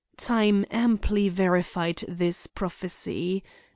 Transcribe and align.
Time 0.17 0.65
amply 0.71 1.29
verified 1.29 2.03
this 2.07 2.47
prophecy. 2.47 3.43